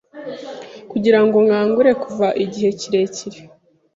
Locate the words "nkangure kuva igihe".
1.45-2.69